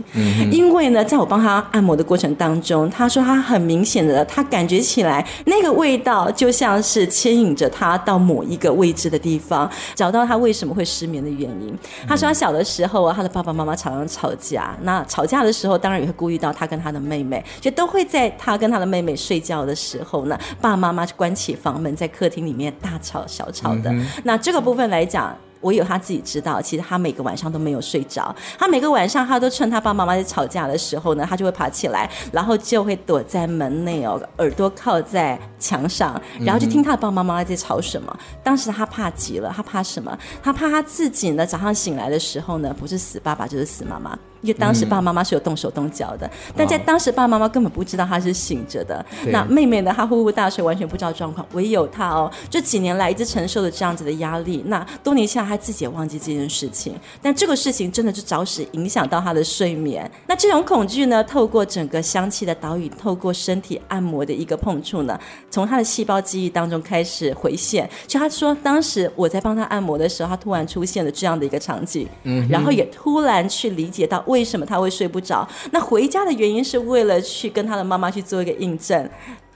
[0.51, 11.77] 因为呢，在我帮他按摩的过程当中，他说他很明显的，他感觉起来那个味道就像是牵引着他到某一个未知的地方，找到他为什么会失眠的原因。
[12.07, 23.93] 他说他小的时候啊，他的爸爸妈妈常常吵架，那吵架的时候，当然也会顾虑到他跟他的妹妹，就都会在他跟他的妹妹睡觉的时候呢，爸爸妈妈就关起房门，在客厅里面大吵小吵的。
[24.25, 25.37] 那这个部分来讲。
[25.61, 28.35] 我有他自己知道，其实他每个晚上都没有睡着。
[28.59, 38.19] 他每个晚上，他都趁他爸爸妈妈在吵架的时候呢，他就会爬起来，然后就会躲在门内哦，耳朵靠在墙上，然后就听他的爸爸妈妈在吵什么。
[38.43, 40.19] 当时他怕极了，他怕什么？
[40.43, 44.19] 他怕他自己呢，早上醒来的时候呢，不是死爸爸就是死妈妈。
[44.43, 49.05] 因为当时爸爸妈妈是有动手动脚的，嗯、但在当时爸爸妈妈根本不知道他是醒着的。
[49.27, 49.93] 那妹妹呢？
[49.95, 51.47] 她呼呼大睡，完全不知道状况。
[51.53, 54.63] 唯有她哦，这几年来一直承受了这样子的压力。
[54.67, 56.95] 那多年下来，她自己也忘记这件事情。
[57.21, 60.11] 但这个事情真的就着实影响到她的睡眠。
[60.27, 65.19] 那这种恐惧呢，透过整个香气的岛屿，透过身体按摩的一个碰触呢，
[65.51, 67.89] 从她的细胞记忆当中开始回现。
[68.07, 74.25] 就她说，当时我在帮她按摩的时候，她突然出现了这样的一个场景，嗯，然后也突然去理解到。
[74.31, 75.47] 为什么他会睡不着？
[75.73, 79.09] 那回家的原因是为了去跟他的妈妈去做一个印证，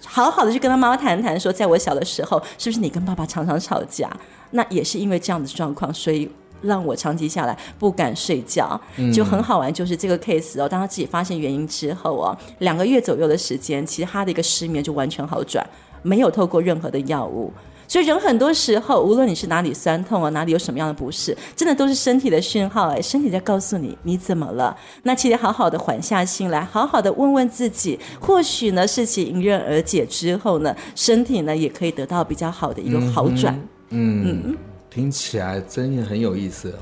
[0.05, 4.11] 好好的去跟他妈妈谈谈，说在我小的时候，是不是你跟爸爸常常吵架？
[4.51, 6.29] 那也是因为这样的状况，所以
[6.61, 8.79] 让我长期下来不敢睡觉。
[9.13, 15.67] 就很好玩，就是这个 case 哦，当他自己发现原因之后哦，两个月左右的时间，其实他的一个失眠就完全好转，
[16.03, 17.53] 没有透过任何的药物。
[17.95, 24.77] 所以人很多时候，无论你是哪里酸痛啊，哪里有什么样的不适，真的都是身体的讯号哎，身体在告诉你你怎么了。
[25.05, 33.55] 那其实好好的缓下心来，好好的问问自己，或许呢事情迎刃而解之后呢，身体呢也可以得到比较好的一个好转。
[33.91, 34.57] 嗯，嗯嗯
[34.91, 36.75] 听起来真的很有意思。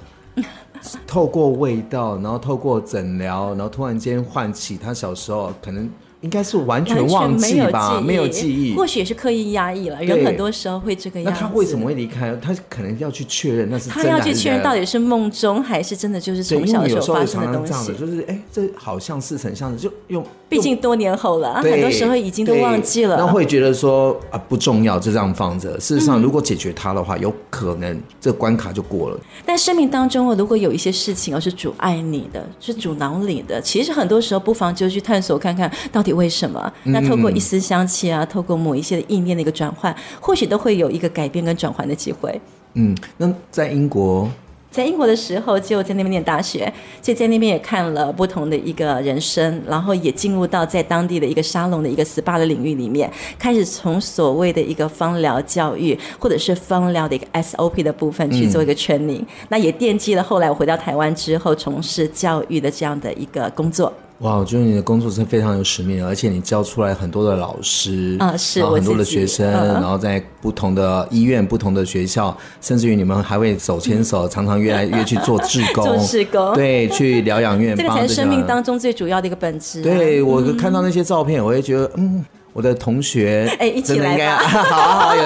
[1.06, 5.90] 透过味道，然后透过诊疗，然后突然间唤起他小时候可能。
[6.22, 9.98] 应该是完全忘记吧，没有记忆，或许也是刻意压抑了。
[9.98, 11.40] 对人很多时候会这个样子。
[11.40, 12.34] 那他为什么会离开？
[12.36, 14.02] 他可能要去确认那是真的。
[14.04, 17.72] 他要去确认到底是梦中还是真的，就是从小的时候发生的东西。
[17.72, 20.24] 常常就是哎，这好像似曾相识，就用。
[20.52, 23.16] 毕竟多年后了，对很多时候已经都忘记了。
[23.16, 25.72] 那会觉得说啊不重要，就这样放着。
[25.80, 29.18] 事实上，如果解决它的话，嗯、有可能这关卡就过了。
[29.46, 36.70] 但生命当中，如果有一些事情，而是阻碍你的，是阻挠你的，其实很多时候不妨就去探索看看到底为什么。
[36.84, 42.38] 那透过一丝香气啊，透过某一些的意念的一个转换，或许都会有一个改变跟转换的机会。
[42.74, 44.28] 嗯，那在英国，
[44.72, 63.92] 在英国的时候，就在那边念大学，就在那边也看了不同的一个人生，然后也进入到在当地的一个沙龙的一个 SPA 的领域里面，开始从所谓的一个芳疗教育，或者是芳疗的一个 SOP 的部分去做一个 training，嗯，那也奠基了后来我回到台湾之后从事教育的这样的一个工作。
[64.22, 79.82] 哇，我觉得你的工作是非常有使命，而且你教出来很多的老师啊，是，然后很多的学生，然后在不同的医院、不同的学校，甚至于你们还会手牵手， 常常越来越去做志工，做志工， 对，去疗养院， 这个才是生命当中最主要的一个本质。
[79.82, 82.24] 对，我看到那些照片，我也觉得，嗯。
[82.52, 84.38] 我的同学，哎，一起来吧！
[84.44, 85.22] 好好有，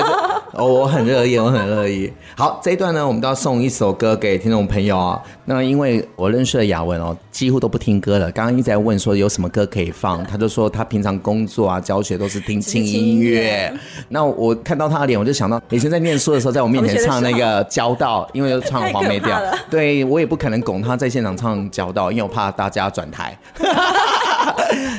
[0.53, 2.13] 哦，我很乐意，我很乐意。
[2.37, 5.21] 好，这一段呢，我们都要送一首歌给听众朋友啊。
[5.45, 8.31] 那因为我认识的雅文哦，几乎都不听歌了。
[8.31, 13.73] 刚刚一直在问说有什么歌可以放，他就说他平常工作啊、教学都是听轻音乐。
[14.09, 23.37] 那我看到他的脸，我就想到以前在念书的时候，在我面前唱那个 《交道》，因为又唱黄梅调，对，我也不可能拱他在现场唱《交道》，因为我怕大家转台。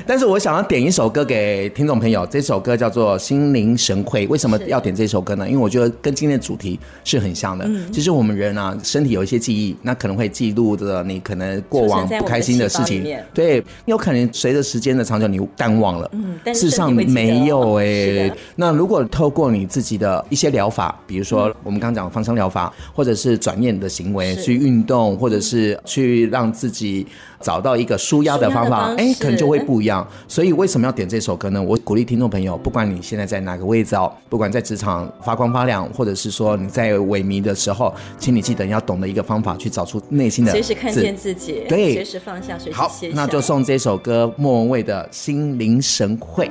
[0.06, 4.26] 但是我想要点一首歌给听众朋友，这首歌叫做《心灵神会》。
[4.30, 5.48] 为什么要点这首歌呢？
[5.48, 7.66] 因为我觉得跟今天的主题是很像的。
[7.68, 13.06] 嗯、其实我们人啊，身体有一些记忆，那可能会记录着你可能过往不开心的事情。
[13.34, 16.10] 对，有可能随着时间的长久，你淡忘了。
[16.14, 18.34] 嗯，但是事实上没有哎、欸。
[18.56, 27.06] 那如果透过你自己的一些疗法，比如说我们刚刚讲的芳香疗法，或者是转念的行为，去运动，或者是去让自己。
[27.40, 30.06] 找到一个舒压的方法，哎，可能就会不一样。
[30.28, 31.62] 所以为什么要点这首歌呢？
[31.62, 46.50] 我鼓励听众朋友，不管你现在在哪个位置哦，不管在职场发光发亮，或者是说你在萎靡的时候，请你记得要懂得一个方法，去找出内心的随时看见自己，对，随时放下，随时好，那就送这首歌，莫文蔚的《心灵神会》。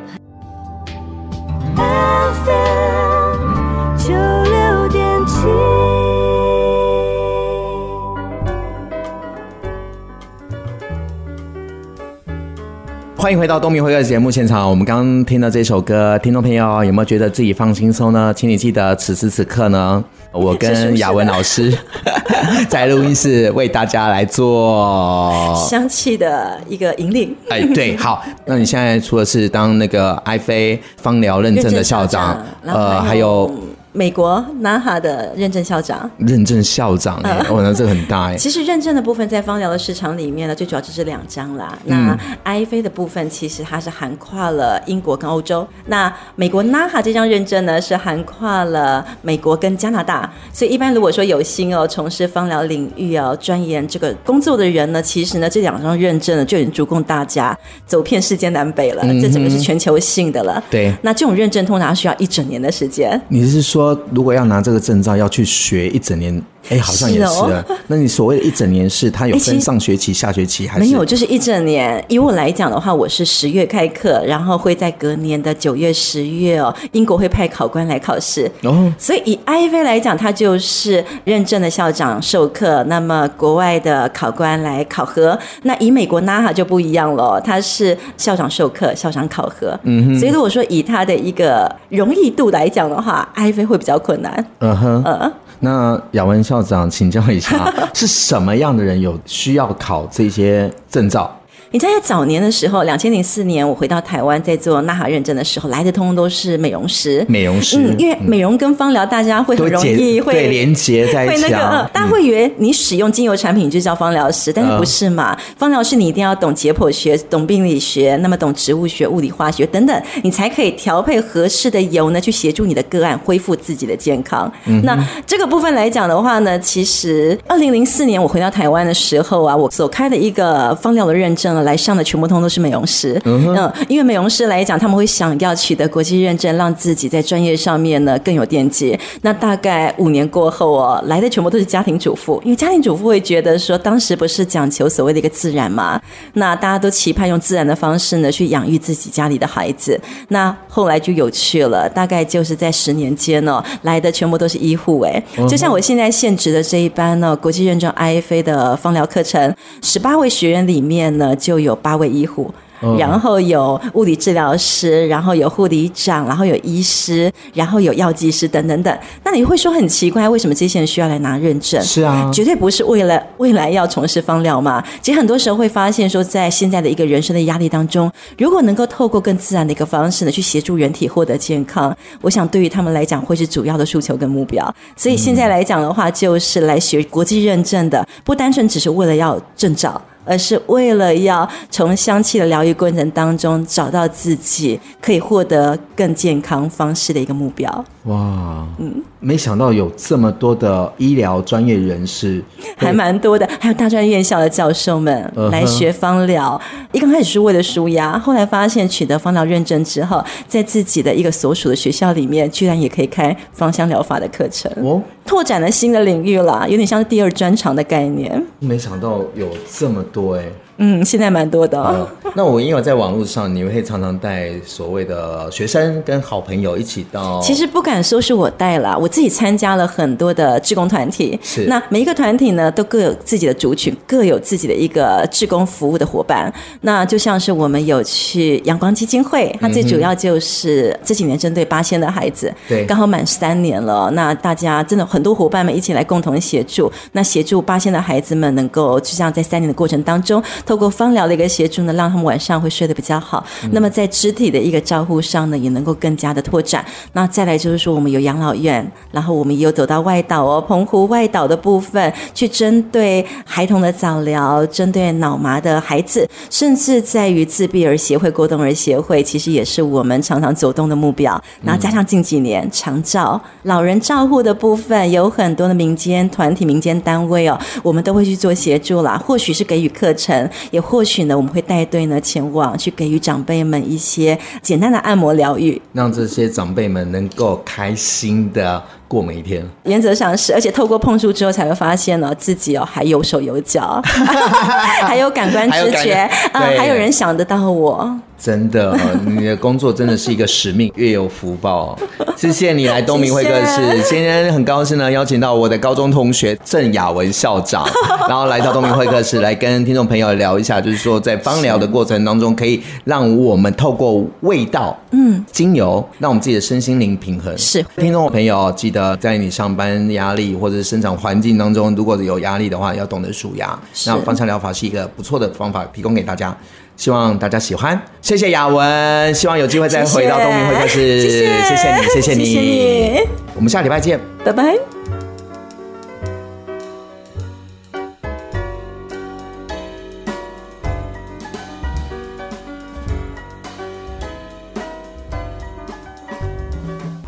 [13.19, 14.69] 欢迎回到东明会客节目现场。
[14.69, 18.33] 我们刚刚听到这首歌，听众朋友有没有觉得自己放轻松呢？
[18.37, 21.73] 请你记得，此时此刻呢，我跟雅文老师
[22.69, 27.35] 在录音室为大家来做 香气的一个引领。
[27.49, 28.23] 哎，对，好。
[28.45, 33.51] 那你现在除了是当那个艾菲芳疗认证的校长， 呃，还有。
[33.97, 38.37] 美国 NAHA 的认证校长，认证校长哎，哦，那这个很大哎。
[38.37, 41.77] 其实认证的部分在芳疗的市场里面呢，最主要就是两张啦。
[41.87, 50.31] 那 IFA 的部分其实它是涵跨了英国跟欧洲，那美国 NAHA 这张认证呢是涵跨了美国跟加拿大。
[50.53, 59.03] 所以一般如果说有心哦从事芳疗领域哦钻研这个工作的人呢，其实呢这两张认证呢就已经足够大家走遍世界南北了。
[59.07, 60.63] 嗯、这整个是全球性的了。
[60.69, 60.95] 对。
[61.01, 63.19] 那这种认证通常需要一整年的时间。
[63.29, 63.86] 你是说？
[64.13, 66.43] 如果要拿这个证照，要去学一整年。
[66.69, 67.65] 哎，好像也是。
[67.87, 70.85] 那你所谓的一整年是它有分上学期、下学期还是？
[70.85, 72.05] 没有，就是一整年。
[72.09, 78.51] 以我来讲的话，我是十月开课，然后会在隔年的九月、十月哦，英国会派考官来考试。
[78.63, 85.39] 哦，所以以 IFA 来讲，它就是认证的校长授课，那么国外的考官来考核。
[85.63, 89.79] 那以美国 NAHA 就不一样了，它是校长授课、校长考核。
[89.85, 90.19] 嗯哼。
[90.19, 94.45] 所以如果说以它的一个容易度来讲的话，IFA 会比较困难。
[94.59, 95.03] 嗯哼。
[95.07, 95.33] 嗯。
[95.67, 101.29] 那雅文校长，请教一下， 是什么样的人有需要考这些证照？
[101.77, 107.23] 你在早年的时候，两千零四年我回到台湾，在做 NAHA 认证的时候，来的通通都是美容师。
[107.29, 111.37] 美容师，嗯，因为美容跟芳疗，大家会很容易会对连接在一起，啊。
[111.37, 115.37] 会那个，大家会以为你使用精油产品就叫芳疗师，但是不是嘛？
[115.59, 124.51] 芳疗师你一定要懂解剖学、懂病理学，那么懂植物学、物理化学等等，你才可以调配合适的油呢，去协助你的个案恢复自己的健康。
[124.65, 131.66] 嗯、那这个部分来讲的话呢，其实二零零四年我回到台湾的时候啊，我所开的一个芳疗的认证。
[131.67, 138.99] 来上的全部通都是美容师，嗯，因为美容师来讲，他们会想要取得国际认证，让自己在专业上面呢更有电机。
[139.23, 146.01] 那大概五年过后哦，来的全部都是家庭主妇，因为家庭主妇会觉得说，当时不是讲求所谓的一个自然嘛，
[146.35, 150.01] 那大家都期盼用自然的方式呢去养育自己家里的孩子。
[150.29, 161.35] 那后来就有趣了，大概就是在十年间哦，来的全部都是医护哎，就像我现在现职的这一班呢，国际认证 IFA 的芳疗课程，十八位学员里面呢。
[161.37, 162.53] 就有八位医护。
[162.99, 168.99] 然后有物理治疗师，然后有护理长，然后有医师，然后有药剂师等等等。
[169.25, 171.83] 那你会说很奇怪，为什么这些人需要来拿认证？
[171.83, 174.85] 是啊，绝对不是为了未来要从事芳疗嘛。
[175.01, 184.63] 其实很多时候会发现说，在现在的一个人生的压力当中，如果能够透过更自然的一个方式呢，去协助人体获得健康，我想对于他们来讲会是主要的诉求跟目标。
[184.95, 189.99] 所以现在来讲的话，就是来学国际认证的，不单纯只是为了要证照。
[190.27, 197.85] 而是为了要从香气的疗愈过程当中找到自己可以获得更健康方式的一个目标。
[198.07, 202.41] 哇，嗯，没想到有这么多的医疗专业人士，
[202.77, 206.61] 还蛮多的，还有大专院校的教授们来学芳疗。
[206.93, 218.41] 一刚开始是为了舒压，后来发现取得芳疗认证之后，在自己的一个所属的学校里面，居然也可以开芳香疗法的课程，哦，拓展了新的领域啦，有点像是第二专长的概念。
[218.61, 220.45] 没想到有这么多哎。
[220.79, 222.33] 嗯，现在蛮多的、哦嗯。
[222.35, 227.41] 那我因为在网络上，你会常常带所谓的学生跟好朋友一起到。
[227.41, 231.39] 其实不敢说是我带了，我自己参加了很多的志工团体。
[231.43, 231.65] 是。
[231.67, 236.53] 那每一个团体呢，都各有自己的族群，各有自己的一个志工服务的伙伴。
[236.83, 244.11] 那就像是我们有去阳光基金会，它最主要就是这几年针对八仙的孩子，对，刚好满三年了。
[244.13, 250.43] 那大家真的很多伙伴们一起来共同协助，那协助八仙的孩子们能够就像在三年的过程当中。
[250.67, 253.43] 透过芳疗的一个协助呢，让他们晚上会睡得比较好。
[253.63, 256.85] 嗯、那么在肢体的一个照护上呢，也能够更加的拓展。
[257.13, 271.41] 那再来就是说，我们有养老院，然后我们也有走到外岛哦，澎湖外岛的部分，去针对孩童的早疗，针对脑麻的孩子，甚至在于自闭儿协会、过动儿协会，其实也是我们常常走动的目标。
[271.63, 279.17] 然后加上近几年长照、老人照护的部分，有很多的民间团体、民间单位哦，我们都会去做协助啦。
[279.25, 280.51] 或许是给予课程。
[280.71, 289.65] 也或许呢，我们会带队呢前往去给予长辈们一些简单的按摩疗愈，让这些长辈们能够开心的过每一天。
[289.85, 294.01] 原则上是，而且透过碰触之后，才会发现呢自己哦还有手有脚，
[295.07, 296.15] 还有感官知觉
[296.53, 298.19] 啊，还有人想得到我。
[298.39, 298.95] 真的，
[299.25, 301.99] 你的工作真的是一个使命，越有福报。
[302.37, 307.89] 谢谢你来东明会客室，今天很高兴呢，邀请到我的高中同学郑雅文校长，
[308.29, 317.57] 然后来到东明会客室，来跟听众朋友聊一下，就是说在芳疗的过程当中，可以让我们透过味道，嗯，精油，让我们自己的身心灵平衡。
[317.57, 323.79] 是，听众朋友记得在你上班压力或者是生长环境当中，如果有压力的话，要懂得舒压。
[324.07, 326.57] 那芳香疗法是一个不错的方法，提供给大家。
[326.97, 331.95] 希望大家喜欢，谢谢雅文，希望有机会再回到东明会客室，谢谢。
[331.95, 332.33] 你，谢谢。
[332.33, 333.21] 你，谢谢你，
[333.55, 334.96] 我们下礼拜见，拜拜。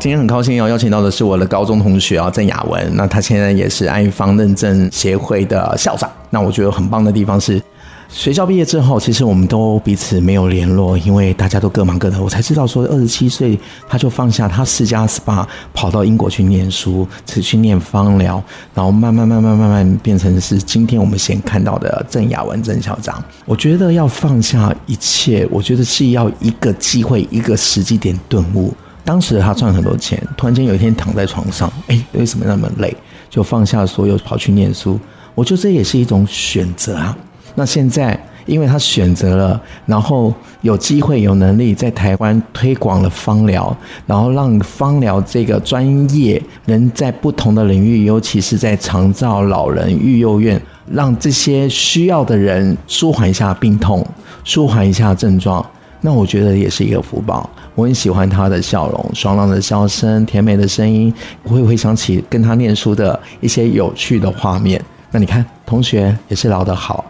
[0.09, 7.61] 今天很高兴要邀请到的是我的高中同学啊，郑雅文，那他现在也是爱方认证协会的校长，那我觉得很棒的地方是。
[8.09, 12.19] 学校毕业之后，其实我们都彼此没有联络，因为大家都各忙各的。
[12.19, 13.55] 我才知道说，二十七岁
[13.87, 18.43] 他就放下他四加十八，跑到英国去念书，只去念芳疗，
[18.73, 23.23] 然后慢慢慢慢慢慢变成是今天我们先看到的郑雅文郑校长。
[23.45, 28.73] 我觉得要放下一切，我觉得是要一个机会，一个时机点顿悟。
[29.09, 32.95] 当时他赚很多钱，突然间有一天躺在床上，哎，为什么那么累？
[33.27, 34.99] 就放下所有跑去念书。
[35.33, 37.17] 我觉得这也是一种选择啊。
[37.55, 40.31] 那现在，因为他选择了，然后
[40.61, 45.83] 有机会、有能力在台湾推广了芳疗，然后让芳疗这个专
[46.15, 54.05] 业能在不同的领域，尤其是在长照、老人、育幼院，让这些需要的人舒缓一下病痛，
[54.43, 55.65] 舒缓一下症状。
[56.01, 57.49] 那我觉得也是一个福报。
[57.75, 64.81] 我很喜欢他的笑容，爽朗的笑声，甜美的声音，我会回想起跟他念书的一些有趣的画面。
[65.11, 67.03] 那你看，同学也是聊得好，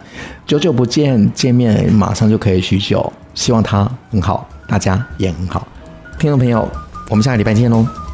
[0.46, 3.12] 久久不见，见面马上就可以叙旧。
[3.34, 5.68] 希望他很好，大家也很好。
[6.18, 6.68] 听众朋友，
[7.10, 8.09] 我们下个礼拜见喽。